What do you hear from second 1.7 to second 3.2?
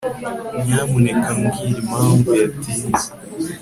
impamvu yatinze